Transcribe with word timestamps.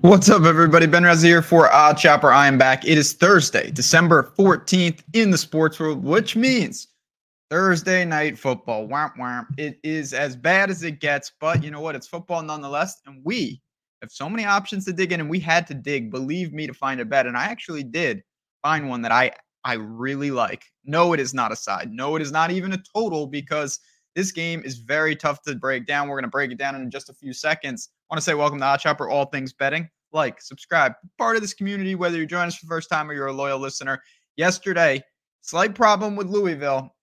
What's 0.00 0.28
up, 0.28 0.42
everybody? 0.42 0.86
Ben 0.86 1.04
Reza 1.04 1.24
here 1.24 1.40
for 1.40 1.68
OddsShopper. 1.68 2.32
I 2.32 2.48
am 2.48 2.58
back. 2.58 2.84
It 2.84 2.98
is 2.98 3.12
Thursday, 3.12 3.70
December 3.70 4.32
14th 4.36 5.04
in 5.12 5.30
the 5.30 5.38
sports 5.38 5.78
world, 5.78 6.02
which 6.02 6.34
means 6.34 6.88
Thursday 7.48 8.04
night 8.04 8.36
football. 8.36 8.88
Womp 8.88 9.16
womp. 9.16 9.46
It 9.56 9.78
is 9.84 10.12
as 10.12 10.34
bad 10.34 10.68
as 10.68 10.82
it 10.82 10.98
gets, 10.98 11.30
but 11.40 11.62
you 11.62 11.70
know 11.70 11.80
what? 11.80 11.94
It's 11.94 12.08
football 12.08 12.42
nonetheless. 12.42 13.00
And 13.06 13.20
we 13.22 13.62
have 14.02 14.10
so 14.10 14.28
many 14.28 14.44
options 14.44 14.84
to 14.86 14.92
dig 14.92 15.12
in, 15.12 15.20
and 15.20 15.30
we 15.30 15.38
had 15.38 15.64
to 15.68 15.74
dig, 15.74 16.10
believe 16.10 16.52
me, 16.52 16.66
to 16.66 16.74
find 16.74 17.00
a 17.00 17.04
bet. 17.04 17.28
And 17.28 17.36
I 17.36 17.44
actually 17.44 17.84
did 17.84 18.24
find 18.62 18.88
one 18.88 19.02
that 19.02 19.12
I 19.12 19.30
I 19.62 19.74
really 19.74 20.32
like. 20.32 20.64
No, 20.84 21.12
it 21.12 21.20
is 21.20 21.34
not 21.34 21.52
a 21.52 21.56
side. 21.56 21.92
No, 21.92 22.16
it 22.16 22.22
is 22.22 22.32
not 22.32 22.50
even 22.50 22.72
a 22.72 22.82
total 22.96 23.28
because 23.28 23.78
this 24.18 24.32
game 24.32 24.60
is 24.64 24.78
very 24.78 25.14
tough 25.14 25.42
to 25.42 25.54
break 25.54 25.86
down. 25.86 26.08
We're 26.08 26.16
going 26.16 26.24
to 26.24 26.28
break 26.28 26.50
it 26.50 26.58
down 26.58 26.74
in 26.74 26.90
just 26.90 27.08
a 27.08 27.14
few 27.14 27.32
seconds. 27.32 27.90
I 28.10 28.14
want 28.14 28.18
to 28.18 28.24
say 28.24 28.34
welcome 28.34 28.58
to 28.58 28.64
OddsShopper, 28.64 29.08
all 29.08 29.26
things 29.26 29.52
betting. 29.52 29.88
Like, 30.10 30.42
subscribe, 30.42 30.94
part 31.18 31.36
of 31.36 31.42
this 31.42 31.54
community, 31.54 31.94
whether 31.94 32.16
you're 32.16 32.26
joining 32.26 32.48
us 32.48 32.56
for 32.56 32.66
the 32.66 32.70
first 32.70 32.90
time 32.90 33.08
or 33.08 33.14
you're 33.14 33.28
a 33.28 33.32
loyal 33.32 33.60
listener. 33.60 34.02
Yesterday, 34.36 35.04
slight 35.42 35.76
problem 35.76 36.16
with 36.16 36.26
Louisville. 36.26 36.96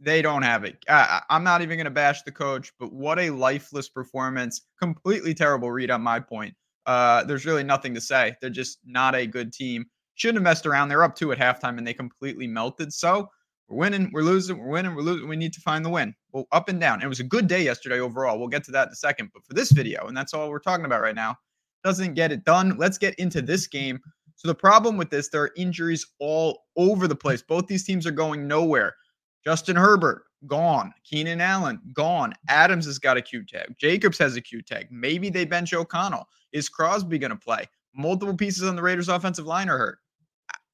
They 0.00 0.20
don't 0.20 0.42
have 0.42 0.64
it. 0.64 0.76
I, 0.86 1.22
I'm 1.30 1.44
not 1.44 1.62
even 1.62 1.78
going 1.78 1.86
to 1.86 1.90
bash 1.90 2.20
the 2.24 2.32
coach, 2.32 2.70
but 2.78 2.92
what 2.92 3.18
a 3.18 3.30
lifeless 3.30 3.88
performance. 3.88 4.60
Completely 4.78 5.32
terrible 5.32 5.70
read 5.70 5.90
on 5.90 6.02
my 6.02 6.20
point. 6.20 6.54
Uh, 6.84 7.24
there's 7.24 7.46
really 7.46 7.64
nothing 7.64 7.94
to 7.94 8.02
say. 8.02 8.36
They're 8.42 8.50
just 8.50 8.80
not 8.84 9.14
a 9.14 9.26
good 9.26 9.54
team. 9.54 9.86
Shouldn't 10.16 10.36
have 10.36 10.44
messed 10.44 10.66
around. 10.66 10.90
They're 10.90 11.04
up 11.04 11.16
two 11.16 11.32
at 11.32 11.38
halftime 11.38 11.78
and 11.78 11.86
they 11.86 11.94
completely 11.94 12.46
melted. 12.46 12.92
So 12.92 13.30
we're 13.70 13.78
winning, 13.78 14.10
we're 14.12 14.22
losing, 14.22 14.58
we're 14.58 14.68
winning, 14.68 14.96
we're 14.96 15.02
losing. 15.02 15.28
We 15.28 15.36
need 15.36 15.52
to 15.52 15.60
find 15.60 15.84
the 15.84 15.90
win. 15.90 16.12
Well, 16.32 16.46
up 16.50 16.68
and 16.68 16.80
down. 16.80 17.02
It 17.02 17.06
was 17.06 17.20
a 17.20 17.24
good 17.24 17.46
day 17.46 17.62
yesterday 17.62 18.00
overall. 18.00 18.38
We'll 18.38 18.48
get 18.48 18.64
to 18.64 18.72
that 18.72 18.88
in 18.88 18.92
a 18.92 18.96
second. 18.96 19.30
But 19.32 19.44
for 19.44 19.54
this 19.54 19.70
video, 19.70 20.08
and 20.08 20.16
that's 20.16 20.34
all 20.34 20.50
we're 20.50 20.58
talking 20.58 20.84
about 20.84 21.00
right 21.00 21.14
now, 21.14 21.36
doesn't 21.84 22.14
get 22.14 22.32
it 22.32 22.44
done. 22.44 22.76
Let's 22.78 22.98
get 22.98 23.14
into 23.14 23.40
this 23.40 23.68
game. 23.68 24.00
So 24.34 24.48
the 24.48 24.54
problem 24.54 24.96
with 24.96 25.10
this, 25.10 25.28
there 25.28 25.42
are 25.42 25.52
injuries 25.56 26.04
all 26.18 26.64
over 26.76 27.06
the 27.06 27.14
place. 27.14 27.42
Both 27.42 27.68
these 27.68 27.84
teams 27.84 28.06
are 28.06 28.10
going 28.10 28.48
nowhere. 28.48 28.96
Justin 29.44 29.76
Herbert, 29.76 30.24
gone. 30.46 30.92
Keenan 31.04 31.40
Allen, 31.40 31.80
gone. 31.92 32.34
Adams 32.48 32.86
has 32.86 32.98
got 32.98 33.16
a 33.16 33.22
Q 33.22 33.44
tag. 33.46 33.74
Jacobs 33.78 34.18
has 34.18 34.34
a 34.34 34.40
Q 34.40 34.62
tag. 34.62 34.88
Maybe 34.90 35.30
they 35.30 35.44
bench 35.44 35.72
O'Connell. 35.72 36.26
Is 36.52 36.68
Crosby 36.68 37.18
going 37.18 37.30
to 37.30 37.36
play? 37.36 37.66
Multiple 37.94 38.36
pieces 38.36 38.64
on 38.64 38.74
the 38.74 38.82
Raiders 38.82 39.08
offensive 39.08 39.46
line 39.46 39.68
are 39.68 39.78
hurt. 39.78 39.98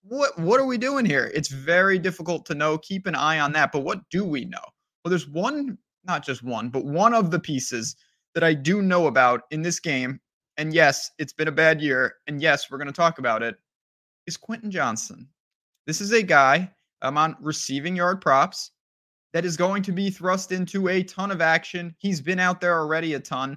What 0.09 0.39
what 0.39 0.61
are 0.61 0.67
we 0.67 0.79
doing 0.79 1.05
here? 1.05 1.31
It's 1.35 1.49
very 1.49 1.99
difficult 1.99 2.47
to 2.47 2.55
know. 2.55 2.79
Keep 2.79 3.07
an 3.07 3.15
eye 3.15 3.41
on 3.41 3.53
that. 3.53 3.73
But 3.73 3.81
what 3.81 4.09
do 4.11 4.25
we 4.25 4.45
know? 4.45 4.63
Well, 5.05 5.11
there's 5.11 5.29
one, 5.29 5.79
not 6.05 6.25
just 6.25 6.43
one, 6.43 6.69
but 6.69 6.85
one 6.85 7.15
of 7.15 7.31
the 7.31 7.41
pieces 7.41 7.97
that 8.35 8.45
I 8.45 8.55
do 8.55 8.83
know 8.83 9.07
about 9.07 9.43
in 9.51 9.63
this 9.63 9.81
game. 9.81 10.21
And 10.59 10.73
yes, 10.73 11.11
it's 11.19 11.33
been 11.33 11.49
a 11.49 11.53
bad 11.53 11.81
year. 11.81 12.15
And 12.27 12.41
yes, 12.41 12.71
we're 12.71 12.79
going 12.79 12.87
to 12.87 12.93
talk 12.93 13.19
about 13.19 13.43
it. 13.43 13.57
Is 14.27 14.37
Quentin 14.37 14.71
Johnston. 14.71 15.29
This 15.87 16.01
is 16.01 16.13
a 16.13 16.23
guy 16.23 16.71
I'm 17.03 17.19
on 17.19 17.37
receiving 17.41 17.97
yard 17.97 18.21
props 18.21 18.73
that 19.33 19.45
is 19.45 19.57
going 19.57 19.83
to 19.85 19.93
be 19.93 20.11
thrust 20.11 20.51
into 20.51 20.89
a 20.89 21.03
ton 21.03 21.31
of 21.31 21.41
action. 21.41 21.95
He's 21.99 22.21
been 22.21 22.41
out 22.41 22.61
there 22.61 22.79
already 22.79 23.15
a 23.15 23.21
ton, 23.21 23.57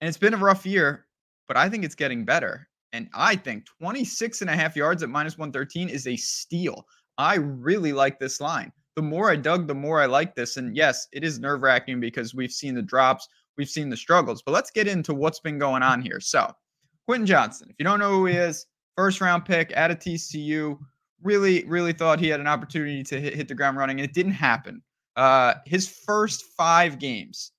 and 0.00 0.08
it's 0.08 0.18
been 0.18 0.34
a 0.34 0.38
rough 0.38 0.64
year, 0.66 1.06
but 1.48 1.56
I 1.56 1.68
think 1.68 1.84
it's 1.84 1.94
getting 1.94 2.24
better. 2.24 2.68
And 2.92 3.08
I 3.14 3.36
think 3.36 3.66
26 3.66 4.40
and 4.40 4.50
a 4.50 4.56
half 4.56 4.76
yards 4.76 5.02
at 5.02 5.08
minus 5.08 5.38
113 5.38 5.88
is 5.88 6.06
a 6.06 6.16
steal. 6.16 6.86
I 7.18 7.36
really 7.36 7.92
like 7.92 8.18
this 8.18 8.40
line. 8.40 8.72
The 8.96 9.02
more 9.02 9.30
I 9.30 9.36
dug, 9.36 9.66
the 9.66 9.74
more 9.74 10.00
I 10.00 10.06
like 10.06 10.34
this. 10.34 10.56
And 10.56 10.74
yes, 10.76 11.06
it 11.12 11.22
is 11.22 11.38
nerve 11.38 11.62
wracking 11.62 12.00
because 12.00 12.34
we've 12.34 12.52
seen 12.52 12.74
the 12.74 12.82
drops, 12.82 13.28
we've 13.56 13.68
seen 13.68 13.88
the 13.88 13.96
struggles, 13.96 14.42
but 14.42 14.52
let's 14.52 14.70
get 14.70 14.88
into 14.88 15.14
what's 15.14 15.40
been 15.40 15.58
going 15.58 15.82
on 15.82 16.02
here. 16.02 16.20
So, 16.20 16.52
Quentin 17.06 17.26
Johnston, 17.26 17.68
if 17.70 17.76
you 17.78 17.84
don't 17.84 17.98
know 17.98 18.10
who 18.10 18.26
he 18.26 18.34
is, 18.34 18.66
first 18.96 19.20
round 19.20 19.44
pick 19.44 19.72
at 19.76 19.90
a 19.90 19.94
TCU, 19.94 20.78
really, 21.22 21.64
really 21.64 21.92
thought 21.92 22.20
he 22.20 22.28
had 22.28 22.40
an 22.40 22.46
opportunity 22.46 23.02
to 23.04 23.20
hit, 23.20 23.34
hit 23.34 23.48
the 23.48 23.54
ground 23.54 23.76
running, 23.76 24.00
and 24.00 24.08
it 24.08 24.14
didn't 24.14 24.32
happen. 24.32 24.82
Uh, 25.16 25.54
his 25.66 25.88
first 25.88 26.44
five 26.56 26.98
games 26.98 27.52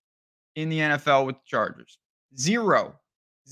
in 0.55 0.69
the 0.69 0.79
NFL 0.79 1.25
with 1.25 1.35
the 1.35 1.41
Chargers, 1.45 1.97
zero, 2.37 2.95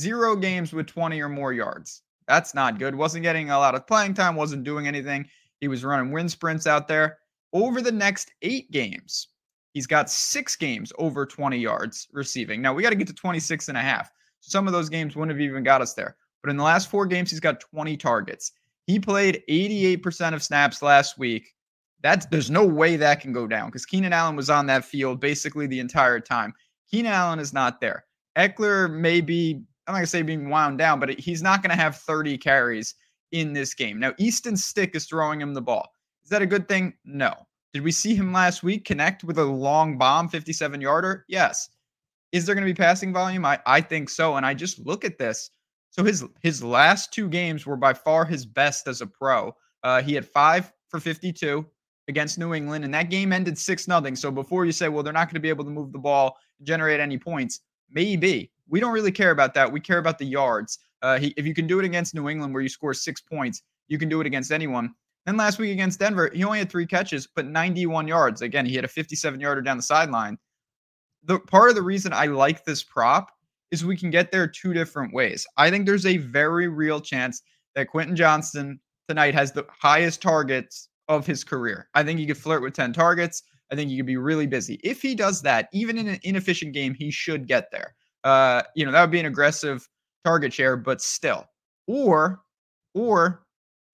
zero 0.01 0.35
games 0.35 0.73
with 0.73 0.87
20 0.87 1.19
or 1.21 1.29
more 1.29 1.53
yards. 1.53 2.03
That's 2.27 2.53
not 2.53 2.79
good. 2.79 2.95
Wasn't 2.95 3.23
getting 3.23 3.49
a 3.49 3.57
lot 3.57 3.75
of 3.75 3.87
playing 3.87 4.13
time, 4.13 4.35
wasn't 4.35 4.63
doing 4.63 4.87
anything. 4.87 5.27
He 5.61 5.67
was 5.67 5.83
running 5.83 6.11
wind 6.11 6.31
sprints 6.31 6.67
out 6.67 6.87
there. 6.87 7.17
Over 7.53 7.81
the 7.81 7.91
next 7.91 8.31
eight 8.41 8.69
games, 8.71 9.29
he's 9.73 9.87
got 9.87 10.09
six 10.09 10.55
games 10.55 10.93
over 10.99 11.25
20 11.25 11.57
yards 11.57 12.07
receiving. 12.11 12.61
Now 12.61 12.73
we 12.73 12.83
got 12.83 12.91
to 12.91 12.95
get 12.95 13.07
to 13.07 13.13
26 13.13 13.69
and 13.69 13.77
a 13.77 13.81
half. 13.81 14.11
Some 14.41 14.67
of 14.67 14.73
those 14.73 14.89
games 14.89 15.15
wouldn't 15.15 15.37
have 15.37 15.41
even 15.41 15.63
got 15.63 15.81
us 15.81 15.93
there. 15.93 16.15
But 16.41 16.51
in 16.51 16.57
the 16.57 16.63
last 16.63 16.89
four 16.89 17.05
games, 17.05 17.31
he's 17.31 17.39
got 17.39 17.59
20 17.59 17.97
targets. 17.97 18.51
He 18.87 18.99
played 18.99 19.43
88% 19.49 20.33
of 20.33 20.41
snaps 20.41 20.81
last 20.81 21.17
week. 21.17 21.53
That's 22.01 22.25
there's 22.27 22.49
no 22.49 22.65
way 22.65 22.95
that 22.95 23.19
can 23.19 23.33
go 23.33 23.45
down 23.45 23.67
because 23.67 23.85
Keenan 23.85 24.13
Allen 24.13 24.35
was 24.35 24.49
on 24.49 24.65
that 24.67 24.85
field 24.85 25.19
basically 25.19 25.67
the 25.67 25.79
entire 25.79 26.19
time. 26.19 26.53
Keenan 26.89 27.11
Allen 27.11 27.39
is 27.39 27.53
not 27.53 27.81
there. 27.81 28.05
Ekeler 28.37 28.91
may 28.91 29.21
be, 29.21 29.61
I'm 29.89 29.93
not 29.93 30.01
gonna 30.01 30.05
say 30.07 30.21
being 30.21 30.51
wound 30.51 30.77
down, 30.77 30.99
but 30.99 31.09
he's 31.17 31.41
not 31.41 31.63
gonna 31.63 31.75
have 31.75 31.95
30 31.95 32.37
carries 32.37 32.93
in 33.31 33.53
this 33.53 33.73
game. 33.73 33.99
Now, 33.99 34.13
Easton 34.19 34.55
Stick 34.55 34.95
is 34.95 35.07
throwing 35.07 35.41
him 35.41 35.55
the 35.55 35.63
ball. 35.63 35.91
Is 36.23 36.29
that 36.29 36.43
a 36.43 36.45
good 36.45 36.67
thing? 36.67 36.93
No. 37.05 37.33
Did 37.73 37.81
we 37.81 37.91
see 37.91 38.13
him 38.13 38.31
last 38.31 38.61
week 38.61 38.85
connect 38.85 39.23
with 39.23 39.39
a 39.39 39.43
long 39.43 39.97
bomb 39.97 40.29
57 40.29 40.79
yarder? 40.79 41.25
Yes. 41.27 41.69
Is 42.31 42.45
there 42.45 42.53
going 42.53 42.67
to 42.67 42.71
be 42.71 42.77
passing 42.77 43.11
volume? 43.11 43.43
I, 43.45 43.57
I 43.65 43.81
think 43.81 44.11
so. 44.11 44.35
And 44.35 44.45
I 44.45 44.53
just 44.53 44.77
look 44.85 45.03
at 45.03 45.17
this. 45.17 45.49
So 45.89 46.03
his 46.03 46.23
his 46.43 46.63
last 46.63 47.11
two 47.11 47.27
games 47.27 47.65
were 47.65 47.75
by 47.75 47.95
far 47.95 48.25
his 48.25 48.45
best 48.45 48.87
as 48.87 49.01
a 49.01 49.07
pro. 49.07 49.55
Uh, 49.83 50.03
he 50.03 50.13
had 50.13 50.27
five 50.27 50.71
for 50.89 50.99
52 50.99 51.65
against 52.07 52.37
New 52.37 52.53
England, 52.53 52.85
and 52.85 52.93
that 52.93 53.09
game 53.09 53.33
ended 53.33 53.57
six 53.57 53.87
nothing. 53.87 54.15
So 54.15 54.29
before 54.29 54.67
you 54.67 54.71
say, 54.71 54.87
well, 54.87 55.01
they're 55.01 55.13
not 55.13 55.29
going 55.29 55.33
to 55.33 55.39
be 55.39 55.49
able 55.49 55.63
to 55.63 55.71
move 55.71 55.91
the 55.91 55.97
ball, 55.97 56.37
generate 56.61 56.99
any 56.99 57.17
points, 57.17 57.61
maybe 57.89 58.51
we 58.69 58.79
don't 58.79 58.93
really 58.93 59.11
care 59.11 59.31
about 59.31 59.53
that. 59.55 59.71
We 59.71 59.79
care 59.79 59.97
about 59.97 60.17
the 60.17 60.25
yards. 60.25 60.79
Uh, 61.01 61.17
he, 61.17 61.33
if 61.37 61.45
you 61.45 61.53
can 61.53 61.67
do 61.67 61.79
it 61.79 61.85
against 61.85 62.13
New 62.13 62.29
England, 62.29 62.53
where 62.53 62.63
you 62.63 62.69
score 62.69 62.93
six 62.93 63.21
points, 63.21 63.63
you 63.87 63.97
can 63.97 64.09
do 64.09 64.21
it 64.21 64.27
against 64.27 64.51
anyone. 64.51 64.93
Then 65.25 65.37
last 65.37 65.59
week 65.59 65.71
against 65.71 65.99
Denver, 65.99 66.29
he 66.33 66.43
only 66.43 66.59
had 66.59 66.69
three 66.69 66.85
catches, 66.85 67.27
but 67.27 67.45
91 67.45 68.07
yards. 68.07 68.41
Again, 68.41 68.65
he 68.65 68.75
had 68.75 68.85
a 68.85 68.89
57 68.89 69.39
yarder 69.39 69.61
down 69.61 69.77
the 69.77 69.83
sideline. 69.83 70.37
The 71.23 71.39
part 71.39 71.69
of 71.69 71.75
the 71.75 71.81
reason 71.81 72.13
I 72.13 72.25
like 72.27 72.63
this 72.63 72.83
prop 72.83 73.31
is 73.71 73.85
we 73.85 73.97
can 73.97 74.09
get 74.09 74.31
there 74.31 74.47
two 74.47 74.73
different 74.73 75.13
ways. 75.13 75.45
I 75.57 75.69
think 75.69 75.85
there's 75.85 76.05
a 76.05 76.17
very 76.17 76.67
real 76.67 76.99
chance 76.99 77.41
that 77.75 77.89
Quentin 77.89 78.15
Johnston 78.15 78.79
tonight 79.07 79.33
has 79.33 79.51
the 79.51 79.65
highest 79.69 80.21
targets 80.21 80.89
of 81.07 81.25
his 81.25 81.43
career. 81.43 81.89
I 81.93 82.03
think 82.03 82.19
he 82.19 82.25
could 82.25 82.37
flirt 82.37 82.61
with 82.61 82.73
10 82.73 82.93
targets. 82.93 83.43
I 83.71 83.75
think 83.75 83.91
he 83.91 83.97
could 83.97 84.05
be 84.05 84.17
really 84.17 84.47
busy. 84.47 84.79
If 84.83 85.01
he 85.01 85.13
does 85.13 85.41
that, 85.43 85.69
even 85.73 85.97
in 85.97 86.07
an 86.07 86.19
inefficient 86.23 86.73
game, 86.73 86.93
he 86.93 87.11
should 87.11 87.47
get 87.47 87.69
there. 87.71 87.95
Uh, 88.23 88.63
you 88.75 88.85
know, 88.85 88.91
that 88.91 89.01
would 89.01 89.11
be 89.11 89.19
an 89.19 89.25
aggressive 89.25 89.87
target 90.25 90.53
share, 90.53 90.77
but 90.77 91.01
still. 91.01 91.45
Or, 91.87 92.41
or 92.93 93.45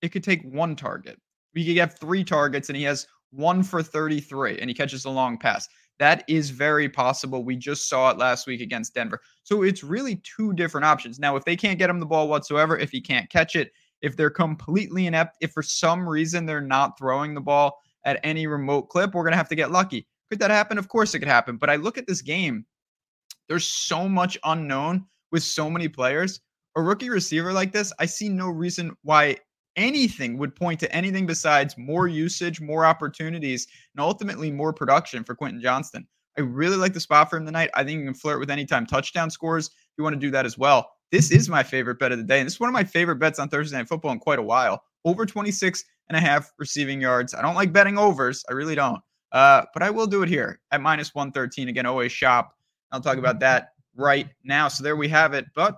it 0.02 0.10
could 0.10 0.24
take 0.24 0.44
one 0.44 0.76
target. 0.76 1.20
We 1.54 1.66
could 1.66 1.78
have 1.78 1.98
three 2.00 2.24
targets 2.24 2.70
and 2.70 2.76
he 2.76 2.84
has 2.84 3.08
one 3.32 3.64
for 3.64 3.82
33 3.82 4.60
and 4.60 4.70
he 4.70 4.74
catches 4.74 5.06
a 5.06 5.10
long 5.10 5.38
pass. 5.38 5.68
That 6.00 6.26
is 6.28 6.50
very 6.50 6.90
possible. 6.90 7.46
We 7.46 7.56
just 7.56 7.90
saw 7.90 8.10
it 8.10 8.18
last 8.18 8.48
week 8.48 8.60
against 8.60 8.94
Denver. 8.94 9.22
So 9.44 9.64
it's 9.64 9.84
really 9.84 10.22
two 10.24 10.52
different 10.54 10.86
options. 10.86 11.20
Now, 11.20 11.38
if 11.38 11.46
they 11.46 11.56
can't 11.56 11.80
get 11.80 11.90
him 11.90 12.00
the 12.00 12.06
ball 12.06 12.28
whatsoever, 12.28 12.78
if 12.78 12.92
he 12.92 13.00
can't 13.00 13.30
catch 13.30 13.56
it, 13.56 13.72
if 14.02 14.18
they're 14.18 14.30
completely 14.30 15.08
inept, 15.08 15.38
if 15.40 15.52
for 15.52 15.64
some 15.64 16.08
reason 16.08 16.46
they're 16.46 16.60
not 16.60 16.98
throwing 16.98 17.34
the 17.34 17.42
ball 17.42 17.80
at 18.04 18.20
any 18.24 18.46
remote 18.46 18.90
clip, 18.90 19.14
we're 19.14 19.24
going 19.24 19.32
to 19.32 19.38
have 19.38 19.50
to 19.50 19.56
get 19.56 19.72
lucky. 19.72 20.06
Could 20.30 20.40
that 20.40 20.52
happen? 20.52 20.78
Of 20.78 20.90
course 20.90 21.14
it 21.16 21.20
could 21.20 21.28
happen. 21.28 21.58
But 21.58 21.70
I 21.70 21.78
look 21.78 21.98
at 21.98 22.08
this 22.08 22.22
game, 22.22 22.66
there's 23.48 23.68
so 23.68 24.08
much 24.08 24.38
unknown 24.44 25.06
with 25.32 25.44
so 25.44 25.70
many 25.70 25.88
players. 25.88 26.40
A 26.76 26.82
rookie 26.82 27.10
receiver 27.10 27.54
like 27.54 27.72
this, 27.72 27.94
I 28.00 28.06
see 28.06 28.30
no 28.30 28.50
reason 28.50 28.96
why 29.04 29.38
anything 29.76 30.38
would 30.38 30.56
point 30.56 30.80
to 30.80 30.96
anything 30.96 31.26
besides 31.26 31.78
more 31.78 32.08
usage, 32.08 32.62
more 32.62 32.86
opportunities, 32.86 33.68
and 33.94 34.02
ultimately 34.02 34.52
more 34.52 34.74
production 34.74 35.24
for 35.24 35.36
Quentin 35.36 35.62
Johnston. 35.62 36.08
I 36.38 36.42
really 36.42 36.78
like 36.78 36.94
the 36.94 37.00
spot 37.00 37.30
for 37.30 37.38
him 37.38 37.46
tonight. 37.46 37.70
I 37.74 37.84
think 37.84 38.00
you 38.00 38.06
can 38.06 38.14
flirt 38.14 38.40
with 38.40 38.50
anytime 38.50 38.86
touchdown 38.86 39.30
scores. 39.30 39.68
If 39.68 39.98
you 39.98 40.04
want 40.04 40.16
to 40.16 40.20
do 40.20 40.32
that 40.32 40.46
as 40.46 40.58
well, 40.58 40.90
this 41.12 41.32
is 41.32 41.48
my 41.48 41.64
favorite 41.64 42.00
bet 42.00 42.12
of 42.12 42.18
the 42.18 42.24
day. 42.24 42.40
And 42.40 42.46
this 42.46 42.56
is 42.56 42.60
one 42.60 42.70
of 42.70 42.74
my 42.74 42.84
favorite 42.84 43.18
bets 43.18 43.40
on 43.40 43.48
Thursday 43.48 43.78
Night 43.78 43.88
Football 43.88 44.12
in 44.12 44.20
quite 44.20 44.40
a 44.40 44.44
while. 44.44 44.84
Over 45.06 45.26
26 45.26 45.84
and 46.10 46.18
a 46.18 46.20
half 46.20 46.52
receiving 46.58 47.00
yards. 47.00 47.34
I 47.34 47.42
don't 47.42 47.56
like 47.56 47.72
betting 47.72 47.98
overs. 47.98 48.44
I 48.50 48.54
really 48.54 48.76
don't. 48.76 49.00
Uh, 49.32 49.64
but 49.74 49.84
I 49.84 49.90
will 49.90 50.08
do 50.08 50.24
it 50.24 50.30
here 50.30 50.60
at 50.72 50.82
minus 50.82 51.16
113. 51.16 51.70
Again, 51.70 51.86
always 51.86 52.12
shop. 52.12 52.56
I'll 52.92 53.02
talk 53.02 53.18
about 53.18 53.40
that 53.40 53.70
right 53.96 54.28
now. 54.44 54.68
So 54.68 54.84
there 54.84 54.96
we 54.96 55.08
have 55.10 55.34
it. 55.34 55.46
But 55.56 55.78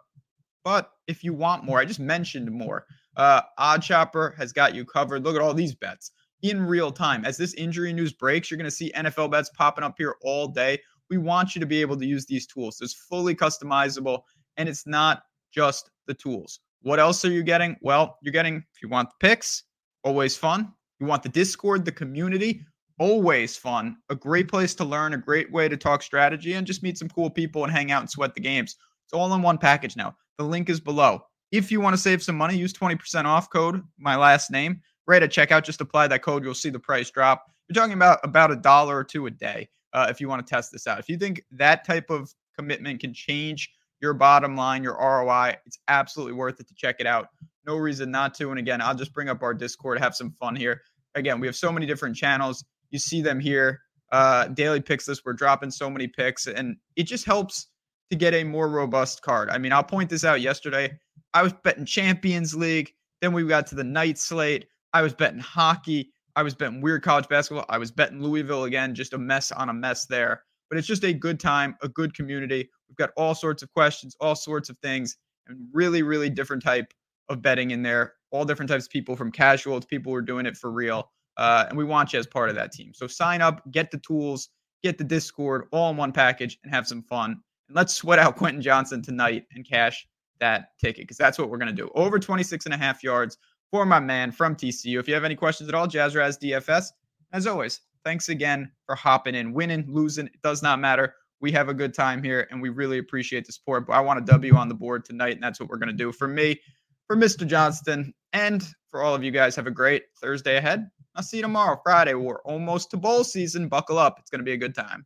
but 0.64 0.92
if 1.08 1.24
you 1.24 1.34
want 1.34 1.64
more, 1.64 1.80
I 1.80 1.86
just 1.86 2.00
mentioned 2.00 2.52
more. 2.52 2.86
Uh, 3.16 3.42
OddsShopper 3.58 4.38
has 4.38 4.52
got 4.52 4.76
you 4.76 4.86
covered. 4.86 5.24
Look 5.24 5.36
at 5.36 5.42
all 5.42 5.54
these 5.54 5.74
bets 5.74 6.12
in 6.42 6.62
real 6.62 6.92
time. 6.92 7.26
As 7.26 7.38
this 7.38 7.54
injury 7.54 7.94
news 7.94 8.14
breaks, 8.14 8.52
you're 8.52 8.58
going 8.58 8.66
to 8.66 8.76
see 8.76 8.92
NFL 8.92 9.32
bets 9.32 9.50
popping 9.58 9.84
up 9.84 9.96
here 9.98 10.16
all 10.24 10.48
day. 10.48 10.80
We 11.10 11.18
want 11.18 11.56
you 11.56 11.62
to 11.62 11.66
be 11.66 11.82
able 11.82 11.98
to 11.98 12.06
use 12.06 12.26
these 12.26 12.46
tools. 12.46 12.80
It's 12.82 12.94
fully 12.94 13.34
customizable 13.34 14.22
and 14.58 14.68
it's 14.68 14.86
not 14.86 15.24
just 15.54 15.90
the 16.06 16.14
tools. 16.14 16.60
What 16.82 17.00
else 17.00 17.24
are 17.26 17.32
you 17.32 17.44
getting? 17.44 17.76
Well, 17.82 18.18
you're 18.22 18.34
getting, 18.34 18.58
if 18.58 18.82
you 18.82 18.90
want 18.90 19.10
the 19.10 19.28
picks, 19.28 19.64
always 20.04 20.36
fun. 20.36 20.74
You 21.00 21.08
want 21.08 21.24
the 21.24 21.30
Discord, 21.30 21.86
the 21.86 21.92
community, 21.92 22.66
always 23.00 23.56
fun. 23.58 23.98
A 24.10 24.16
great 24.16 24.48
place 24.48 24.74
to 24.76 24.86
learn, 24.86 25.14
a 25.14 25.18
great 25.18 25.52
way 25.52 25.70
to 25.70 25.78
talk 25.78 26.02
strategy 26.02 26.54
and 26.54 26.68
just 26.68 26.84
meet 26.84 26.98
some 26.98 27.10
cool 27.10 27.30
people 27.30 27.64
and 27.64 27.72
hang 27.72 27.92
out 27.92 28.02
and 28.02 28.10
sweat 28.10 28.34
the 28.34 28.42
games. 28.42 28.76
It's 29.06 29.14
all 29.14 29.34
in 29.34 29.42
one 29.42 29.58
package 29.58 29.96
now. 29.96 30.16
The 30.38 30.44
link 30.44 30.70
is 30.70 30.80
below. 30.80 31.22
If 31.52 31.72
you 31.72 31.80
want 31.80 31.96
to 31.96 32.02
save 32.02 32.22
some 32.22 32.36
money, 32.36 32.58
use 32.58 32.74
20% 32.74 33.26
off 33.26 33.50
code, 33.50 33.82
my 33.98 34.16
last 34.16 34.52
name, 34.52 34.82
right 35.06 35.24
at 35.24 35.32
checkout. 35.32 35.64
Just 35.64 35.82
apply 35.82 36.08
that 36.08 36.22
code. 36.22 36.44
You'll 36.44 36.54
see 36.54 36.70
the 36.70 36.80
price 36.80 37.10
drop. 37.10 37.46
You're 37.68 37.76
talking 37.76 37.94
about 37.94 38.20
about 38.24 38.52
a 38.52 38.56
dollar 38.56 38.98
or 38.98 39.04
two 39.04 39.26
a 39.28 39.32
day 39.32 39.70
uh, 39.94 40.08
if 40.10 40.20
you 40.20 40.28
want 40.28 40.46
to 40.46 40.50
test 40.50 40.72
this 40.72 40.88
out. 40.88 41.00
If 41.00 41.10
you 41.10 41.18
think 41.18 41.44
that 41.52 41.86
type 41.86 42.10
of 42.10 42.34
commitment 42.58 43.00
can 43.00 43.14
change 43.14 43.72
your 44.02 44.14
bottom 44.14 44.56
line, 44.56 44.84
your 44.84 44.94
ROI, 44.94 45.56
it's 45.66 45.80
absolutely 45.88 46.34
worth 46.34 46.60
it 46.60 46.68
to 46.68 46.76
check 46.76 46.98
it 47.00 47.08
out. 47.08 47.30
No 47.66 47.76
reason 47.78 48.12
not 48.12 48.34
to. 48.36 48.50
And 48.52 48.60
again, 48.60 48.82
I'll 48.82 48.96
just 48.96 49.14
bring 49.14 49.30
up 49.30 49.42
our 49.42 49.54
Discord, 49.54 50.00
have 50.00 50.16
some 50.16 50.32
fun 50.32 50.56
here. 50.56 50.82
Again, 51.16 51.40
we 51.40 51.48
have 51.48 51.56
so 51.56 51.72
many 51.72 51.86
different 51.86 52.16
channels. 52.16 52.64
You 52.90 53.00
see 53.00 53.22
them 53.22 53.40
here. 53.40 53.82
Uh, 54.12 54.48
daily 54.48 54.80
picks 54.80 55.08
list. 55.08 55.24
We're 55.26 55.34
dropping 55.34 55.72
so 55.72 55.90
many 55.90 56.08
picks, 56.08 56.48
and 56.48 56.78
it 56.96 57.04
just 57.04 57.26
helps 57.26 57.68
to 58.10 58.16
get 58.16 58.34
a 58.34 58.44
more 58.44 58.70
robust 58.70 59.22
card. 59.22 59.50
I 59.50 59.58
mean, 59.58 59.74
I'll 59.74 59.84
point 59.84 60.10
this 60.10 60.24
out 60.24 60.40
yesterday. 60.40 60.98
I 61.34 61.44
was 61.44 61.54
betting 61.64 61.86
Champions 61.86 62.56
League. 62.56 62.94
Then 63.22 63.34
we 63.34 63.46
got 63.46 63.68
to 63.68 63.76
the 63.76 63.84
night 63.84 64.18
slate. 64.18 64.68
I 64.94 65.02
was 65.02 65.14
betting 65.14 65.40
hockey. 65.40 66.14
I 66.36 66.44
was 66.44 66.56
betting 66.56 66.82
weird 66.82 67.04
college 67.04 67.28
basketball. 67.28 67.66
I 67.68 67.80
was 67.80 67.92
betting 67.92 68.22
Louisville 68.22 68.64
again, 68.64 68.96
just 68.96 69.14
a 69.14 69.18
mess 69.18 69.52
on 69.52 69.70
a 69.70 69.74
mess 69.74 70.06
there. 70.06 70.44
But 70.70 70.78
it's 70.78 70.88
just 70.88 71.04
a 71.04 71.14
good 71.14 71.40
time, 71.40 71.76
a 71.82 71.90
good 71.90 72.14
community. 72.14 72.70
We've 72.88 72.96
got 72.96 73.10
all 73.18 73.36
sorts 73.36 73.64
of 73.64 73.72
questions, 73.74 74.16
all 74.22 74.36
sorts 74.36 74.70
of 74.70 74.78
things, 74.80 75.18
and 75.48 75.58
really, 75.74 76.04
really 76.04 76.30
different 76.30 76.64
type 76.64 76.94
of 77.28 77.42
betting 77.42 77.72
in 77.72 77.82
there. 77.82 78.14
All 78.32 78.46
different 78.46 78.70
types 78.70 78.86
of 78.86 78.92
people, 78.92 79.16
from 79.16 79.32
casual 79.32 79.80
to 79.80 79.88
people 79.88 80.12
who 80.12 80.18
are 80.18 80.22
doing 80.22 80.46
it 80.46 80.58
for 80.58 80.72
real. 80.72 81.10
Uh, 81.38 81.66
and 81.70 81.78
we 81.78 81.84
want 81.84 82.14
you 82.14 82.20
as 82.20 82.28
part 82.28 82.50
of 82.50 82.56
that 82.56 82.72
team. 82.72 82.92
So 82.94 83.08
sign 83.08 83.42
up, 83.42 83.62
get 83.72 83.92
the 83.92 84.00
tools, 84.00 84.50
get 84.84 84.98
the 84.98 85.04
Discord 85.04 85.66
all 85.72 85.92
in 85.92 85.98
one 85.98 86.12
package, 86.12 86.58
and 86.64 86.74
have 86.74 86.88
some 86.88 87.04
fun. 87.04 87.40
And 87.68 87.76
let's 87.76 87.94
sweat 87.94 88.20
out 88.20 88.36
Quentin 88.38 88.62
Johnston 88.62 89.02
tonight 89.02 89.46
and 89.54 89.68
cash 89.68 90.08
that 90.40 90.70
ticket 90.80 91.04
because 91.04 91.18
that's 91.18 91.38
what 91.38 91.50
we're 91.50 91.58
going 91.58 91.76
to 91.76 91.82
do. 91.82 91.90
Over 91.96 92.20
26 92.20 92.66
and 92.66 92.74
a 92.74 92.78
half 92.78 93.04
yards 93.04 93.38
for 93.72 93.86
my 93.86 94.00
man 94.00 94.32
from 94.32 94.56
TCU. 94.56 95.00
If 95.00 95.08
you 95.08 95.14
have 95.14 95.24
any 95.24 95.36
questions 95.36 95.70
at 95.70 95.76
all, 95.76 95.88
Jazzraz 95.88 96.40
DFS. 96.40 96.88
As 97.34 97.48
always, 97.48 97.82
thanks 98.04 98.30
again 98.30 98.72
for 98.86 98.96
hopping 98.96 99.36
in. 99.36 99.54
Winning, 99.54 99.86
losing, 99.88 100.28
it 100.28 100.42
does 100.42 100.64
not 100.64 100.80
matter. 100.80 101.14
We 101.40 101.52
have 101.52 101.70
a 101.70 101.74
good 101.74 101.94
time 101.94 102.24
here 102.24 102.48
and 102.50 102.62
we 102.62 102.70
really 102.70 102.98
appreciate 102.98 103.46
the 103.46 103.52
support. 103.52 103.86
But 103.86 103.94
I 103.94 104.00
want 104.00 104.20
a 104.20 104.26
W 104.26 104.56
on 104.56 104.70
the 104.70 104.74
board 104.74 105.06
tonight, 105.06 105.34
and 105.34 105.44
that's 105.44 105.60
what 105.60 105.70
we're 105.70 105.78
going 105.78 105.90
to 105.90 105.94
do. 105.94 106.12
For 106.12 106.28
me, 106.28 106.60
for 107.06 107.16
Mr. 107.16 107.46
Johnston, 107.46 108.14
and 108.34 108.68
for 108.90 109.02
all 109.02 109.14
of 109.14 109.24
you 109.24 109.32
guys, 109.32 109.56
have 109.56 109.68
a 109.68 109.72
great 109.72 110.04
Thursday 110.20 110.58
ahead. 110.58 110.90
I'll 111.18 111.24
see 111.24 111.38
you 111.38 111.42
tomorrow, 111.42 111.82
Friday. 111.84 112.14
We're 112.14 112.44
almost 112.44 112.92
to 112.92 112.98
bowl 112.98 113.24
season. 113.24 113.68
Buckle 113.70 113.98
up. 113.98 114.20
It's 114.20 114.30
going 114.30 114.40
to 114.40 114.46
be 114.46 114.54
a 114.54 114.58
good 114.58 114.76
time. 114.76 115.04